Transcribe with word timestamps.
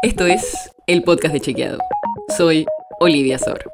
Esto 0.00 0.26
es 0.26 0.70
el 0.86 1.02
podcast 1.02 1.34
de 1.34 1.40
Chequeado. 1.40 1.78
Soy 2.36 2.66
Olivia 3.00 3.36
Sor. 3.36 3.72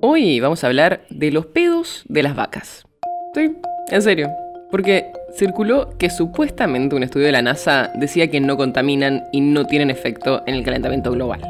Hoy 0.00 0.40
vamos 0.40 0.64
a 0.64 0.68
hablar 0.68 1.02
de 1.10 1.30
los 1.30 1.44
pedos 1.44 2.02
de 2.08 2.22
las 2.22 2.34
vacas. 2.34 2.86
Sí, 3.34 3.54
en 3.90 4.00
serio. 4.00 4.30
Porque 4.70 5.12
circuló 5.36 5.98
que 5.98 6.08
supuestamente 6.08 6.96
un 6.96 7.02
estudio 7.02 7.26
de 7.26 7.32
la 7.32 7.42
NASA 7.42 7.92
decía 7.94 8.30
que 8.30 8.40
no 8.40 8.56
contaminan 8.56 9.24
y 9.32 9.42
no 9.42 9.66
tienen 9.66 9.90
efecto 9.90 10.42
en 10.46 10.54
el 10.54 10.64
calentamiento 10.64 11.12
global. 11.12 11.42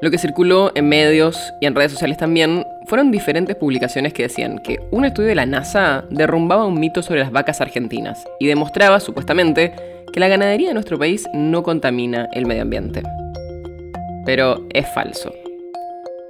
Lo 0.00 0.10
que 0.10 0.16
circuló 0.16 0.72
en 0.74 0.88
medios 0.88 1.52
y 1.60 1.66
en 1.66 1.74
redes 1.74 1.92
sociales 1.92 2.16
también 2.16 2.64
fueron 2.86 3.10
diferentes 3.10 3.54
publicaciones 3.54 4.14
que 4.14 4.22
decían 4.22 4.60
que 4.60 4.78
un 4.92 5.04
estudio 5.04 5.28
de 5.28 5.34
la 5.34 5.44
NASA 5.44 6.06
derrumbaba 6.08 6.64
un 6.64 6.80
mito 6.80 7.02
sobre 7.02 7.20
las 7.20 7.32
vacas 7.32 7.60
argentinas 7.60 8.24
y 8.40 8.46
demostraba, 8.46 8.98
supuestamente, 9.00 9.95
que 10.16 10.20
la 10.20 10.28
ganadería 10.28 10.68
de 10.68 10.72
nuestro 10.72 10.98
país 10.98 11.28
no 11.34 11.62
contamina 11.62 12.26
el 12.32 12.46
medio 12.46 12.62
ambiente. 12.62 13.02
Pero 14.24 14.66
es 14.70 14.86
falso. 14.94 15.30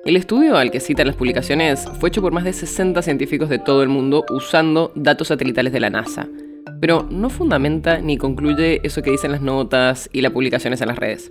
El 0.04 0.16
estudio 0.16 0.56
al 0.56 0.72
que 0.72 0.80
citan 0.80 1.06
las 1.06 1.14
publicaciones 1.14 1.88
fue 2.00 2.08
hecho 2.08 2.20
por 2.20 2.32
más 2.32 2.42
de 2.42 2.52
60 2.52 3.00
científicos 3.02 3.48
de 3.48 3.60
todo 3.60 3.84
el 3.84 3.88
mundo 3.88 4.24
usando 4.28 4.90
datos 4.96 5.28
satelitales 5.28 5.72
de 5.72 5.78
la 5.78 5.90
NASA, 5.90 6.26
pero 6.80 7.06
no 7.12 7.30
fundamenta 7.30 8.00
ni 8.00 8.18
concluye 8.18 8.80
eso 8.82 9.02
que 9.02 9.12
dicen 9.12 9.30
las 9.30 9.40
notas 9.40 10.10
y 10.12 10.20
las 10.20 10.32
publicaciones 10.32 10.80
en 10.80 10.88
las 10.88 10.98
redes. 10.98 11.30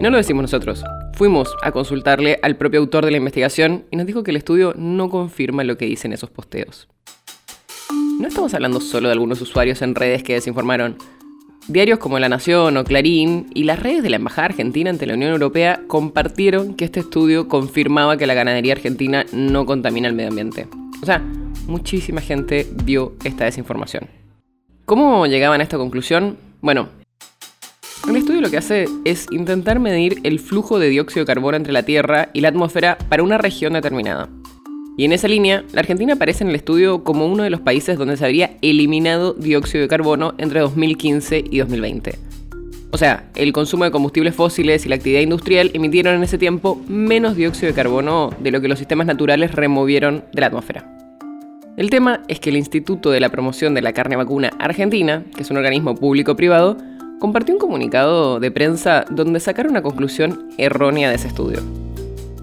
no 0.00 0.08
lo 0.08 0.16
decimos 0.16 0.44
nosotros, 0.44 0.82
fuimos 1.12 1.54
a 1.60 1.72
consultarle 1.72 2.38
al 2.40 2.56
propio 2.56 2.80
autor 2.80 3.04
de 3.04 3.10
la 3.10 3.18
investigación 3.18 3.84
y 3.90 3.98
nos 3.98 4.06
dijo 4.06 4.22
que 4.22 4.30
el 4.30 4.38
estudio 4.38 4.72
no 4.78 5.10
confirma 5.10 5.62
lo 5.62 5.76
que 5.76 5.84
dicen 5.84 6.14
esos 6.14 6.30
posteos. 6.30 6.88
No 8.18 8.28
estamos 8.28 8.54
hablando 8.54 8.80
solo 8.80 9.08
de 9.08 9.12
algunos 9.12 9.42
usuarios 9.42 9.82
en 9.82 9.94
redes 9.94 10.22
que 10.22 10.34
desinformaron, 10.34 10.96
Diarios 11.66 11.98
como 11.98 12.18
La 12.18 12.28
Nación 12.28 12.76
o 12.76 12.84
Clarín 12.84 13.46
y 13.54 13.64
las 13.64 13.78
redes 13.78 14.02
de 14.02 14.10
la 14.10 14.16
Embajada 14.16 14.48
Argentina 14.48 14.90
ante 14.90 15.06
la 15.06 15.14
Unión 15.14 15.32
Europea 15.32 15.80
compartieron 15.86 16.74
que 16.74 16.84
este 16.84 17.00
estudio 17.00 17.48
confirmaba 17.48 18.18
que 18.18 18.26
la 18.26 18.34
ganadería 18.34 18.74
argentina 18.74 19.24
no 19.32 19.64
contamina 19.64 20.06
el 20.06 20.14
medio 20.14 20.28
ambiente. 20.28 20.66
O 21.02 21.06
sea, 21.06 21.20
muchísima 21.66 22.20
gente 22.20 22.66
vio 22.84 23.14
esta 23.24 23.46
desinformación. 23.46 24.08
¿Cómo 24.84 25.26
llegaban 25.26 25.60
a 25.60 25.64
esta 25.64 25.78
conclusión? 25.78 26.36
Bueno, 26.60 26.90
el 28.06 28.16
estudio 28.16 28.42
lo 28.42 28.50
que 28.50 28.58
hace 28.58 28.84
es 29.06 29.26
intentar 29.30 29.80
medir 29.80 30.20
el 30.24 30.40
flujo 30.40 30.78
de 30.78 30.90
dióxido 30.90 31.24
de 31.24 31.32
carbono 31.32 31.56
entre 31.56 31.72
la 31.72 31.84
Tierra 31.84 32.28
y 32.34 32.42
la 32.42 32.48
atmósfera 32.48 32.98
para 33.08 33.22
una 33.22 33.38
región 33.38 33.72
determinada. 33.72 34.28
Y 34.96 35.04
en 35.04 35.12
esa 35.12 35.26
línea, 35.26 35.64
la 35.72 35.80
Argentina 35.80 36.14
aparece 36.14 36.44
en 36.44 36.50
el 36.50 36.56
estudio 36.56 37.02
como 37.02 37.26
uno 37.26 37.42
de 37.42 37.50
los 37.50 37.60
países 37.60 37.98
donde 37.98 38.16
se 38.16 38.24
habría 38.24 38.56
eliminado 38.62 39.32
dióxido 39.32 39.82
de 39.82 39.88
carbono 39.88 40.34
entre 40.38 40.60
2015 40.60 41.44
y 41.50 41.58
2020. 41.58 42.18
O 42.92 42.96
sea, 42.96 43.28
el 43.34 43.52
consumo 43.52 43.82
de 43.82 43.90
combustibles 43.90 44.36
fósiles 44.36 44.86
y 44.86 44.88
la 44.88 44.94
actividad 44.94 45.20
industrial 45.20 45.72
emitieron 45.74 46.14
en 46.14 46.22
ese 46.22 46.38
tiempo 46.38 46.80
menos 46.86 47.34
dióxido 47.34 47.66
de 47.66 47.74
carbono 47.74 48.30
de 48.38 48.52
lo 48.52 48.60
que 48.60 48.68
los 48.68 48.78
sistemas 48.78 49.08
naturales 49.08 49.50
removieron 49.50 50.24
de 50.32 50.40
la 50.40 50.46
atmósfera. 50.46 50.88
El 51.76 51.90
tema 51.90 52.22
es 52.28 52.38
que 52.38 52.50
el 52.50 52.56
Instituto 52.56 53.10
de 53.10 53.18
la 53.18 53.30
Promoción 53.30 53.74
de 53.74 53.82
la 53.82 53.92
Carne 53.92 54.14
Vacuna 54.14 54.52
Argentina, 54.60 55.24
que 55.34 55.42
es 55.42 55.50
un 55.50 55.56
organismo 55.56 55.96
público-privado, 55.96 56.76
compartió 57.18 57.54
un 57.54 57.60
comunicado 57.60 58.38
de 58.38 58.52
prensa 58.52 59.04
donde 59.10 59.40
sacaron 59.40 59.72
una 59.72 59.82
conclusión 59.82 60.50
errónea 60.56 61.08
de 61.08 61.16
ese 61.16 61.26
estudio. 61.26 61.83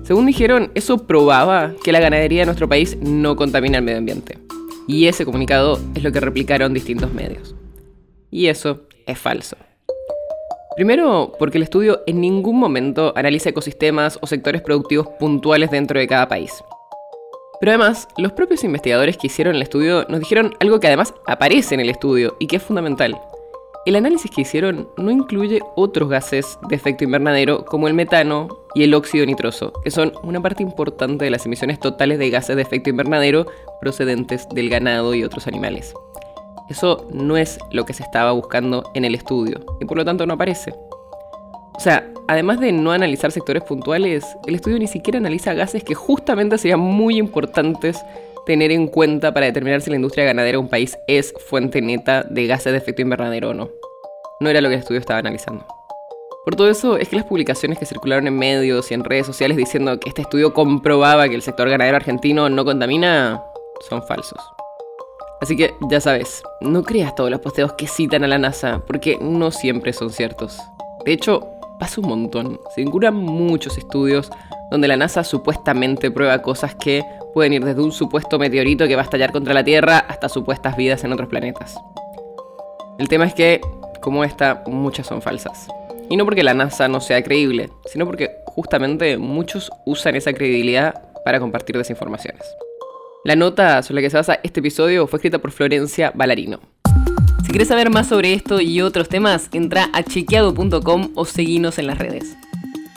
Según 0.04 0.26
dijeron, 0.26 0.72
eso 0.76 1.06
probaba 1.06 1.74
que 1.84 1.92
la 1.92 2.00
ganadería 2.00 2.42
de 2.42 2.46
nuestro 2.48 2.68
país 2.68 2.98
no 3.02 3.36
contamina 3.36 3.78
el 3.78 3.84
medio 3.84 4.00
ambiente. 4.00 4.38
Y 4.88 5.08
ese 5.08 5.26
comunicado 5.26 5.80
es 5.96 6.04
lo 6.04 6.12
que 6.12 6.20
replicaron 6.20 6.74
distintos 6.74 7.14
medios. 7.14 7.56
Y 8.32 8.48
eso 8.48 8.82
es 9.06 9.20
falso. 9.20 9.56
Primero, 10.76 11.34
porque 11.38 11.58
el 11.58 11.64
estudio 11.64 12.02
en 12.08 12.22
ningún 12.22 12.58
momento 12.58 13.14
analiza 13.16 13.50
ecosistemas 13.50 14.18
o 14.22 14.28
sectores 14.28 14.62
productivos 14.62 15.08
puntuales 15.20 15.70
dentro 15.70 16.00
de 16.00 16.08
cada 16.08 16.28
país. 16.28 16.52
Pero 17.59 17.74
además, 17.74 18.08
los 18.18 18.31
propios 18.31 18.64
investigadores 18.64 19.18
que 19.18 19.28
hicieron 19.28 19.56
el 19.56 19.62
estudio 19.62 20.06
nos 20.09 20.20
dijeron 20.20 20.56
algo 20.59 20.80
que 20.80 20.88
además 20.88 21.14
aparece 21.28 21.75
en 21.75 21.81
el 21.81 21.90
estudio 21.90 22.36
y 22.40 22.48
que 22.48 22.56
es 22.56 22.64
fundamental. 22.64 23.20
El 23.84 23.96
análisis 23.96 24.30
que 24.30 24.42
hicieron 24.42 24.90
no 24.96 25.09
incluye 25.09 25.59
otros 25.75 26.08
gases 26.08 26.59
de 26.69 26.75
efecto 26.75 27.03
invernadero 27.03 27.66
como 27.66 27.88
el 27.88 27.96
metano 27.96 28.47
y 28.75 28.84
el 28.84 28.94
óxido 28.94 29.25
nitroso, 29.25 29.74
que 29.84 29.90
son 29.90 30.14
una 30.22 30.40
parte 30.40 30.62
importante 30.62 31.25
de 31.25 31.31
las 31.31 31.47
emisiones 31.47 31.80
totales 31.80 32.19
de 32.19 32.30
gases 32.30 32.56
de 32.56 32.62
efecto 32.62 32.92
invernadero 32.92 33.47
procedentes 33.81 34.47
del 34.50 34.69
ganado 34.69 35.16
y 35.16 35.24
otros 35.24 35.47
animales. 35.47 35.96
Eso 36.69 37.08
no 37.12 37.38
es 37.38 37.58
lo 37.72 37.84
que 37.86 37.94
se 37.94 38.03
estaba 38.03 38.31
buscando 38.34 38.84
en 38.94 39.03
el 39.03 39.16
estudio 39.16 39.66
y 39.80 39.86
por 39.86 39.98
lo 39.98 40.06
tanto 40.06 40.28
no 40.28 40.36
aparece. 40.36 40.75
O 41.74 41.80
sea, 41.80 42.08
además 42.28 42.59
de 42.59 42.72
no 42.72 42.92
analizar 42.92 43.31
sectores 43.31 43.63
puntuales, 43.63 44.24
el 44.46 44.53
estudio 44.53 44.78
ni 44.78 44.88
siquiera 44.88 45.18
analiza 45.18 45.56
gases 45.56 45.84
que 45.84 45.96
justamente 45.96 46.59
serían 46.59 46.81
muy 46.81 47.18
importantes 47.18 48.00
tener 48.46 48.72
en 48.72 48.88
cuenta 48.88 49.34
para 49.34 49.46
determinar 49.46 49.81
si 49.81 49.90
la 49.90 49.96
industria 49.97 50.25
ganadera 50.25 50.57
de 50.57 50.63
un 50.63 50.69
país 50.69 50.97
es 51.07 51.34
fuente 51.47 51.81
neta 51.81 52.24
de 52.24 52.47
gases 52.47 52.72
de 52.72 52.78
efecto 52.78 53.02
invernadero 53.02 53.50
o 53.50 53.53
no. 53.53 53.69
No 54.40 54.50
era 54.50 54.62
lo 54.62 54.69
que 54.69 54.75
el 54.75 54.81
estudio 54.81 55.00
estaba 55.00 55.19
analizando. 55.19 55.66
Por 56.44 56.56
todo 56.56 56.69
eso 56.69 56.97
es 56.97 57.09
que 57.09 57.18
las 57.18 57.25
publicaciones 57.25 57.78
que 57.78 57.85
circularon 57.85 58.25
en 58.25 58.38
medios 58.38 58.90
y 58.90 58.96
en 58.96 59.03
redes 59.03 59.28
sociales 59.28 59.57
diciendo 59.57 60.00
que 60.00 60.09
este 60.09 60.24
estudio 60.24 60.53
comprobaba 60.53 61.30
que 61.30 61.35
el 61.35 61.44
sector 61.44 61.69
ganadero 61.69 61.97
argentino 61.97 62.50
no 62.50 62.66
contamina 62.66 63.44
son 63.88 64.01
falsos. 64.03 64.40
Así 65.40 65.56
que 65.56 65.74
ya 65.90 66.01
sabes, 66.01 66.44
no 66.59 66.84
creas 66.84 67.16
todos 67.16 67.30
los 67.30 67.40
posteos 67.40 67.74
que 67.74 67.88
citan 67.88 68.24
a 68.24 68.28
la 68.28 68.38
NASA, 68.38 68.84
porque 68.88 69.18
no 69.22 69.51
siempre 69.51 69.94
son 69.94 70.12
ciertos. 70.12 70.59
De 71.06 71.13
hecho, 71.13 71.47
pasa 71.80 72.00
un 72.00 72.09
montón. 72.09 72.59
Se 72.75 72.81
vinculan 72.81 73.16
muchos 73.16 73.78
estudios 73.78 74.30
donde 74.69 74.88
la 74.88 74.97
NASA 74.97 75.24
supuestamente 75.24 76.12
prueba 76.12 76.41
cosas 76.41 76.75
que 76.75 77.03
pueden 77.34 77.53
ir 77.53 77.66
desde 77.66 77.81
un 77.81 77.92
supuesto 77.92 78.40
meteorito 78.40 78.88
que 78.88 78.96
va 78.96 79.02
a 79.02 79.06
estallar 79.06 79.31
contra 79.31 79.53
la 79.53 79.64
Tierra 79.64 80.00
hasta 80.00 80.30
supuestas 80.30 80.75
vidas 80.78 81.03
en 81.03 81.14
otros 81.14 81.30
planetas. 81.30 81.75
El 83.00 83.08
tema 83.08 83.25
es 83.25 83.34
que, 83.34 83.62
como 84.02 84.24
esta, 84.24 84.64
muchas 84.68 85.08
son 85.08 85.22
falsas. 85.22 85.68
Y 86.09 86.18
no 86.18 86.25
porque 86.25 86.44
la 86.44 86.53
NASA 86.53 86.88
no 86.88 87.00
sea 87.00 87.24
creíble, 87.24 87.69
sino 87.86 88.06
porque 88.06 88.30
justamente 88.46 89.18
muchos 89.18 89.72
usan 89.86 90.16
esa 90.16 90.34
credibilidad 90.34 91.02
para 91.24 91.40
compartir 91.40 91.78
desinformaciones. 91.78 92.44
La 93.24 93.36
nota 93.36 93.81
sobre 93.84 94.02
la 94.02 94.02
que 94.02 94.09
se 94.09 94.18
basa 94.18 94.40
este 94.44 94.59
episodio 94.59 95.08
fue 95.08 95.18
escrita 95.18 95.40
por 95.40 95.52
Florencia 95.52 96.12
Ballarino. 96.13 96.59
Si 97.44 97.50
quieres 97.50 97.68
saber 97.68 97.90
más 97.90 98.08
sobre 98.08 98.34
esto 98.34 98.62
y 98.62 98.81
otros 98.81 99.09
temas, 99.09 99.50
entra 99.52 99.90
a 99.94 100.03
chequeado.com 100.03 101.12
o 101.16 101.25
seguinos 101.25 101.80
en 101.80 101.88
las 101.88 101.98
redes. 101.98 102.36